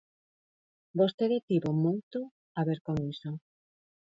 [0.99, 2.19] Vostede tivo moito
[2.59, 3.31] a ver con iso.